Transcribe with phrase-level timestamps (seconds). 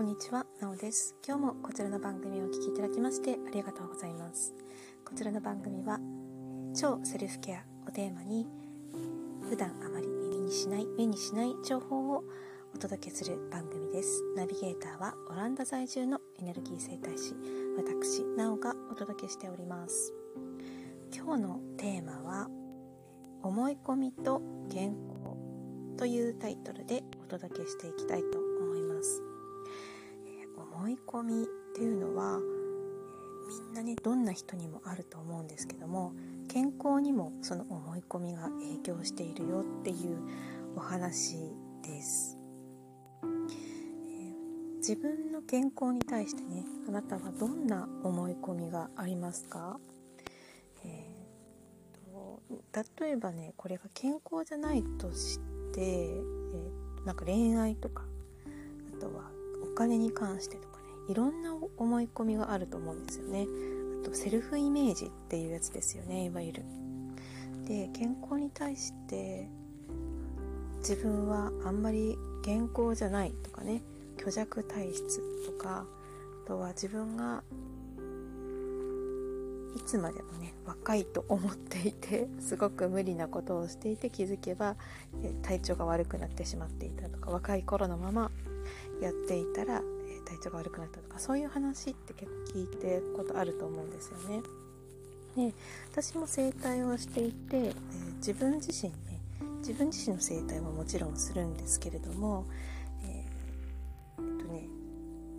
[0.00, 1.14] こんにちは、なおです。
[1.28, 4.54] 今日もこちらの番組をお聴きいただきましてありがとうございます。
[5.04, 6.00] こちらの番組は
[6.74, 8.46] 超セルフケアをテーマに
[9.46, 12.24] 普段あまり耳にしない、目にしない情報を
[12.74, 14.24] お届けする番組です。
[14.34, 17.34] ナビゲーターはオランダ在住のエネルギー生態師、
[17.76, 20.14] 私、なおがお届けしております。
[21.14, 22.48] 今日のテーマは
[23.42, 24.40] 思い込みと
[24.70, 25.36] 健康
[25.98, 28.49] というタイトルでお届けしていきたいと思います。
[30.80, 36.14] 思い込みっていうのは、えみんなねどんな人にもあると思うんですけども
[36.48, 40.16] 健康にもその思い込みが影響しているよっていう
[40.76, 41.36] お話
[41.82, 42.38] です、
[43.22, 49.78] えー、自分の健康に対してねあなたはどんな思い込みがありますか、
[50.84, 52.40] えー、と
[53.00, 55.40] 例えばねこれが健康じゃないとし
[55.74, 58.04] て、えー、なんか恋愛とか
[58.96, 59.30] あとは
[59.62, 60.69] お金に関してと
[61.10, 63.48] いろんな思い込みがあると思うんですよね。
[64.02, 66.26] あとセルフイメージっていうやつですよね。
[66.26, 66.62] いわゆる。
[67.66, 69.48] で健康に対して
[70.78, 73.82] 自分はあんまり健康じゃないとかね。
[74.18, 75.84] 虚弱体質とか。
[76.44, 77.42] あとは自分が
[79.76, 84.76] いつまでもね若いと思っていてすごく無理なことをしていて気づけば
[85.42, 88.30] 体調が悪くなってしまっていたとか若い頃のまま
[89.00, 89.82] やっていたら
[90.24, 94.42] 体調が悪くなったとかそういう話って結構聞いてることあると思うんですよね。
[95.36, 95.54] で
[95.92, 99.20] 私も整体をしていて、えー、自分自身ね
[99.58, 102.46] 自分自身の整体ももちろんするんですけれども、
[103.04, 104.64] えー、えっとね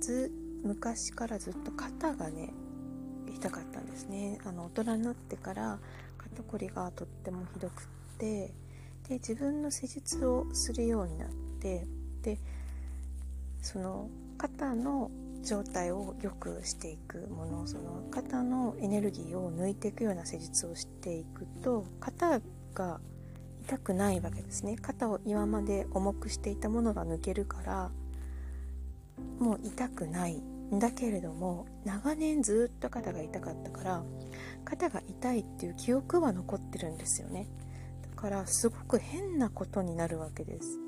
[0.00, 0.30] ず
[0.62, 2.50] 昔からずっと肩がね
[3.34, 5.78] 痛かったんですねあの大人になってから
[6.18, 7.84] 肩こりがとってもひどくっ
[8.18, 8.52] て
[9.08, 11.28] で自分の施術をするようになっ
[11.60, 11.86] て
[12.22, 12.38] で
[13.60, 14.08] その
[14.42, 15.12] 肩の
[15.44, 22.40] 状態を良くしていくものその肩のエネルギーを抜いていくような施術をしていくと肩
[22.74, 23.00] が
[23.62, 24.76] 痛くないわけですね。
[24.82, 27.92] 肩を今まで重くしていたものが抜けるから
[29.38, 34.02] もう痛くないんだけれども長年ずっと肩が痛かったから
[34.64, 37.46] 肩が痛いっていう記憶は残ってるんですよね。
[38.02, 40.81] だからすごく変なことになるわけです。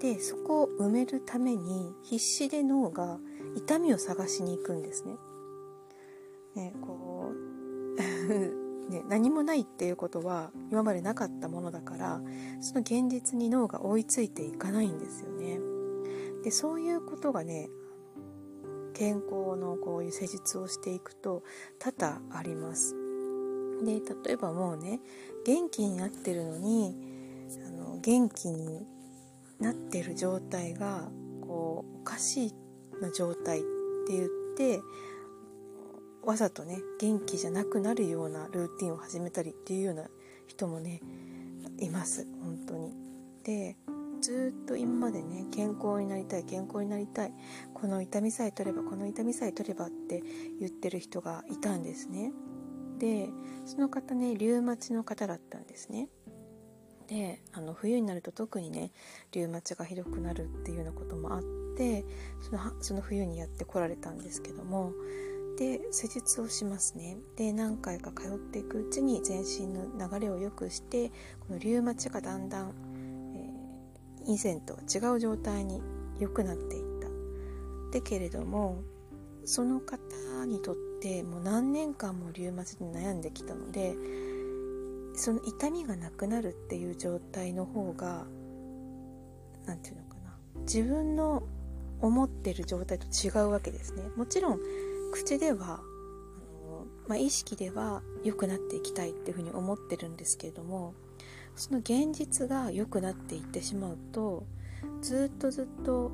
[0.00, 3.18] でそこを埋めるために必死で脳が
[3.56, 5.16] 痛みを探しに行くんですね。
[6.54, 7.44] ねこう
[8.90, 12.20] ね、何もないっていうことは今までなかったものだから
[12.60, 15.58] その現実に脳が追いついていかないんですよね。
[16.42, 17.70] でそういうことがね
[18.92, 21.42] 健康のこういう施術をしていくと
[21.78, 22.94] 多々あります。
[23.84, 25.00] で例えばもうね
[25.44, 26.94] 元気になってるのに
[27.66, 28.86] あの元気に
[29.60, 31.08] なってる状態が
[31.40, 32.54] こうおかしい
[33.00, 33.62] な状態っ
[34.06, 34.80] て言って
[36.24, 40.04] わざとね元気じゃなくなるようなルーティンを始めたりっていうような
[40.46, 41.00] 人もね
[41.78, 42.94] います本当に。
[43.44, 43.76] で
[44.20, 47.32] ずっと今までね健康になりたい健康になりたい
[47.74, 50.22] この痛みさえ取ればこの痛みさえ取ればって
[50.58, 52.32] 言ってる人がいたんですね。
[52.98, 53.28] で
[53.66, 56.08] その方ねリウマチの方だったんですね。
[57.08, 58.90] であの冬になると特にね
[59.32, 61.42] リウマチがひどくなるっていうようなこともあっ
[61.76, 62.04] て
[62.40, 64.92] そのその冬にやってこられたんですけども
[65.58, 67.16] で施術をしますね。
[67.36, 71.10] で何回か通っていくうちに全身の流れを良くして
[71.40, 72.72] このリウマチがだんだん、
[73.36, 75.80] えー、以前とは違う状態に
[76.18, 77.08] 良くなっていった。
[77.92, 78.82] でけれども
[79.44, 80.00] その方
[80.46, 83.94] にとってもう何年間もリウマチに悩んできたので
[85.14, 88.26] その痛みがなくなるっていう状態の方が
[89.66, 90.36] 何て言うのかな。
[90.62, 91.42] 自分の
[92.00, 94.02] 思ってる状態と違うわけですね。
[94.16, 94.58] もちろん
[95.12, 95.70] 口ではあ
[96.68, 100.94] の、まあ、意識では良くなっていきたいっていうふうに思ってるんですけれども
[101.54, 104.44] その現実が良くなっていってしまうと
[105.00, 106.10] ずっとずっと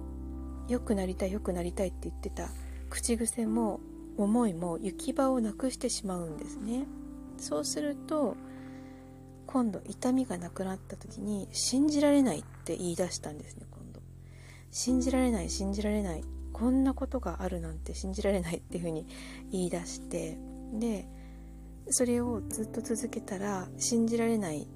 [0.68, 2.48] 良くなりたい良くなりたいって言ってた
[2.90, 3.80] 口癖も
[4.16, 6.84] 思いも行き場をなくしてしまうんですね。
[7.38, 8.36] そうすると
[9.52, 14.00] 今度痛みがなくなった時に信じられないって言い出したんですね今度。
[14.70, 16.24] 信じられない信じられない。
[16.52, 19.06] こんなことがあるなんて信じられないっていうふうに
[19.50, 20.38] 言い出して
[20.74, 21.08] で
[21.88, 24.68] それをずっと続けたら信じられない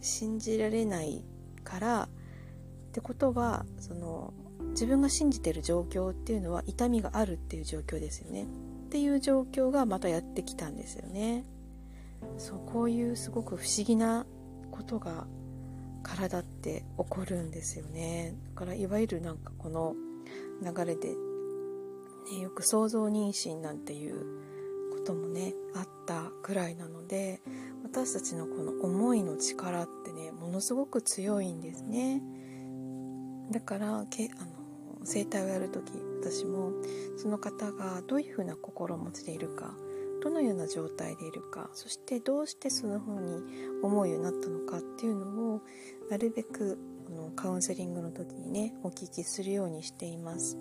[0.00, 1.24] 信じられない
[1.64, 2.08] からっ
[2.92, 4.34] てことはその
[4.70, 8.44] 自分が信じてる状況っていうのは痛みがあるっていう状況ですよね。
[8.86, 11.44] っていう状況がまたやってきたんですよね。
[12.36, 14.26] そうこういうすごく不思議な
[14.70, 15.26] ことが
[16.02, 18.34] 体って起こるんですよね。
[18.54, 19.94] だからいわゆるなんかこの
[20.62, 21.14] 流れで
[22.32, 24.24] ね、よく想像妊娠なんていう
[24.92, 27.40] こともねあったくらいなので
[27.82, 32.22] 私たちのこの思いの力ってねものすごく強いんですね。
[33.50, 36.72] だからけあの整体をやる時私も
[37.16, 39.74] その方がどういうふうな心持ちでいるか
[40.28, 43.42] どのような状態でいるかそしてどうしてその風に
[43.82, 45.62] 思うようになったのかっていうのを
[46.10, 46.78] なるべく
[47.08, 50.58] あのカウンセリングの時にねお聞きするようにしています。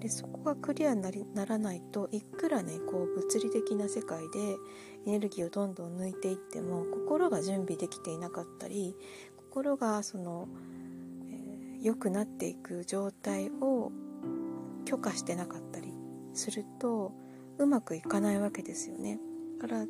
[0.00, 4.56] でそこがクリアになりならないといくらねこう物理的な世界で
[5.06, 8.94] エネルギーをどんどん抜いていっても心が準備できていなかったり
[9.36, 10.48] 心がその
[11.80, 13.90] 良、えー、くなっていく状態を
[14.84, 15.92] 許可してなかったり
[16.34, 17.12] すると
[17.58, 19.18] うまくいかないわけですよね。
[19.60, 19.86] から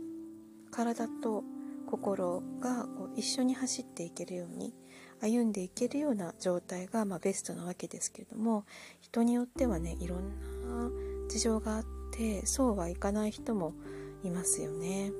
[0.70, 1.44] 体と
[1.86, 4.74] 心がこう一緒に走っていけるように
[5.20, 8.64] 歩んでいけるような状態がまあベストなわけですけれども
[9.00, 10.28] 人によってはねいろん
[10.68, 10.90] な
[11.28, 13.74] 事情があってそうはいかない人も
[14.22, 15.12] いますよね。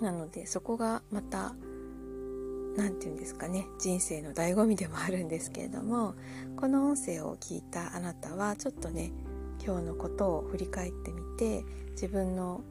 [0.00, 1.54] なのでそこがまた
[2.76, 6.14] 何て言うんですかね人生の醍醐味でもあるんですけれども
[6.56, 9.12] この音声を聞いたあなたはちょっとね
[9.64, 12.62] 今日のことを振り返ってみて自分の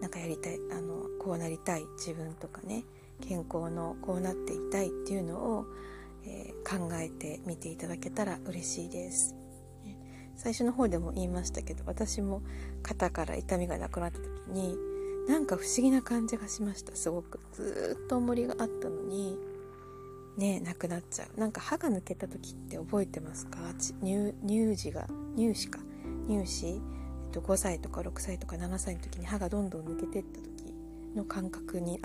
[0.00, 2.84] なんかやりたいあのこうなりたい自分とかね
[3.20, 5.66] 健康のこうなっていたいっていうのを、
[6.26, 9.36] えー、考えてみていただけたら嬉しいです。
[10.34, 12.42] 最初の方でも言いましたけど私も
[12.82, 14.76] 肩から痛みがなくなった時に
[15.28, 16.96] なんか不思議な感じがしました。
[16.96, 17.38] すごく。
[17.52, 19.38] ずっと重りがあったのに
[20.36, 21.40] ねなくなっちゃう。
[21.40, 23.58] なんか歯が抜けた時って覚えてますか？
[24.02, 25.06] 乳乳児が
[25.36, 25.78] 乳歯か。
[26.28, 30.52] 乳歯、えっと、5歳とか6歳とか7歳の時に歯がどんどん抜けてった時
[31.14, 32.00] の感覚に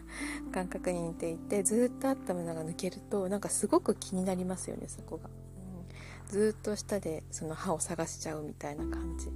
[0.52, 9.30] 感覚に似ていてずっとあったものが抜けるとなんかすごく気になりますよねそこが、うん、ずっと下でその歯を探しちゃうみたいな感じ。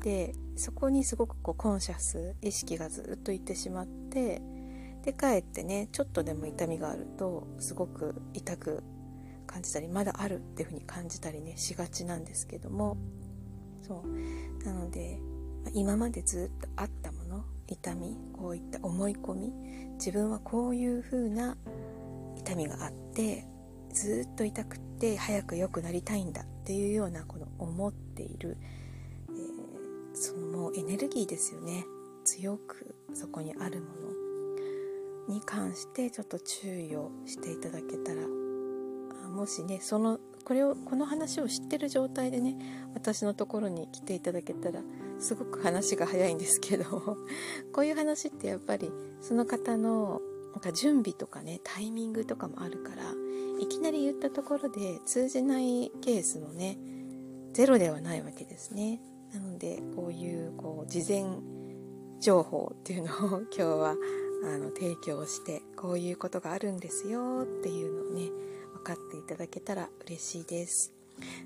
[0.00, 4.42] でそこにすごくこうコンシャス意識がずっといってしまって
[5.02, 8.82] でかえってねちょっとでも痛みがあるとすごく痛く
[9.46, 12.98] 感じたりまだあるっていう風に感じたりねしがちなんですけども。
[13.86, 14.64] そう。
[14.64, 15.18] なので
[15.72, 19.52] 今までずっとあったもの痛みこういった思い込み
[19.94, 21.56] 自分はこういう風な
[22.36, 23.46] 痛みがあって
[23.92, 28.56] ずっと痛くって早く良くなりたいんだっていうようなこの思っている、
[29.28, 31.84] えー、そのもうエネルギーですよね。
[32.24, 34.04] 強くそこにあるもの。
[35.28, 38.26] に関してちょっと注意をしていただけたら
[39.28, 42.56] もしねそのこれをこの話を知ってる状態でね
[42.94, 44.80] 私のところに来ていただけたら
[45.18, 46.84] すごく話が早いんですけど
[47.72, 50.20] こういう話ってやっぱりその方の
[50.52, 53.12] なんか準備とかねタイミングとかもあるから
[53.58, 56.78] いきなり言ったところで通じないケースもね
[57.52, 59.00] ゼロではないわけですね。
[59.32, 61.24] なのでこういうこう事前
[62.20, 63.96] 情報っていうのを 今日は
[64.44, 68.30] あの提供してこういうことがあるんですよっていうのをね
[68.84, 70.92] かっていただけたら嬉しいです。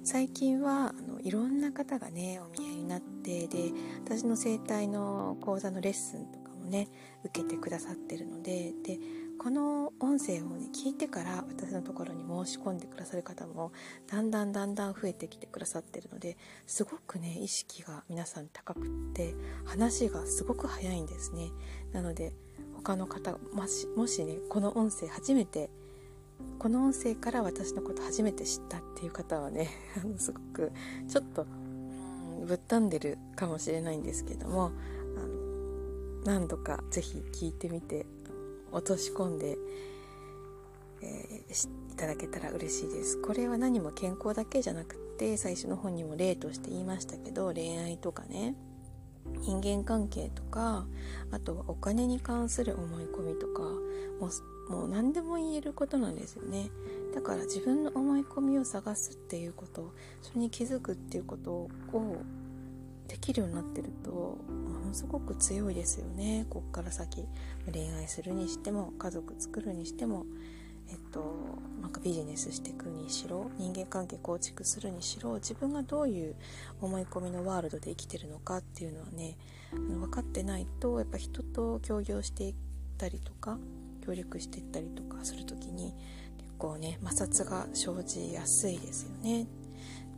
[0.02, 3.70] 最近はあのいろんな方がねお見えになってで
[4.05, 6.88] 私の整体の講座のレッスンとかもね
[7.25, 8.99] 受けてくださってるのでで
[9.38, 13.72] この音声をね聞いてから私のところに申し込んでくださる方も
[14.10, 16.36] だんだんだんだん増えてきてくださってるので
[16.67, 19.34] すごくね意識が皆さん高くって
[19.65, 21.51] 話がすごく早いんですね。
[21.93, 22.32] なので
[22.74, 25.70] 他の方もしもしねこの音声初めて
[26.59, 29.71] この音声から私のこと初めて知ったっていう方はね
[30.03, 30.73] あのすごく
[31.09, 31.47] ちょっと
[32.47, 34.73] ぶっ飛んでるかもしれないんですけども
[35.17, 38.07] あの何度か是非聞いてみて
[38.73, 39.57] 落とし込んで、
[41.01, 43.21] えー、いただけたら嬉しいです。
[43.23, 48.55] これは何も健康だけじゃなくて最初の本にも例として言いましたけど恋愛とかね
[49.41, 50.87] 人間関係とか
[51.31, 53.63] あとはお金に関する思い込みとか
[54.21, 54.31] もう
[54.69, 56.70] もう何でも言えることなんですよね。
[57.15, 61.69] だから自分の思い込みを探すっていうことそれに気づくっていうことを
[63.08, 64.39] できるようになってるとも
[64.87, 66.46] のすごく強いですよね。
[66.51, 67.27] こっから先。
[67.72, 70.27] 恋愛するにしても家族作るにしても
[70.91, 71.34] えっと
[71.82, 76.34] なんかビジネスしていくにしろ人間関係構築するにしろ自分がどういう
[76.81, 79.37] 思い込みのワールドで生きてるのかっていうのはね
[79.72, 82.55] 分かってないとやっぱ人と協業していっ
[82.96, 83.58] たりとか
[84.08, 85.94] 協力していったりとかする時に
[86.38, 89.46] 結構ね摩擦が生じやすいですよね。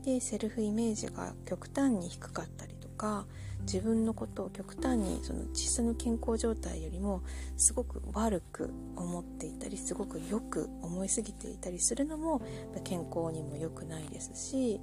[0.05, 3.27] でセルフイメージが極端に低かったりとか
[3.63, 7.23] 自分のことを極端にその実際の健康状態よりも
[7.59, 12.41] すごく悪く思っていたりすごくよく思いすぎていたりするのも
[12.83, 14.81] 健康にも良くないですし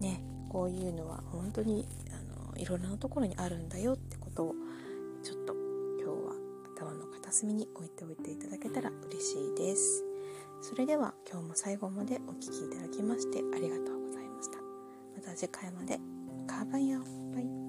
[0.00, 4.54] ねこういうのは本当にあのいろんなところにあるんだよってことを
[5.22, 5.65] ちょっと
[7.36, 10.02] 隅に置いておいていただけたら嬉しいです。
[10.62, 14.56] それでは今日も最後までお聴きいただきましてありがとうございました。
[15.14, 16.00] また次回まで。
[16.46, 17.00] カーバンよ
[17.34, 17.65] バイ。